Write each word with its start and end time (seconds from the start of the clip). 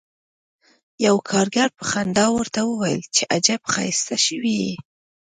یوه 1.05 1.21
کارګر 1.31 1.69
په 1.77 1.83
خندا 1.91 2.25
ورته 2.31 2.59
وویل 2.65 3.01
چې 3.15 3.23
عجب 3.35 3.61
ښایسته 3.73 4.15
شوی 4.25 4.55
یې 4.65 4.75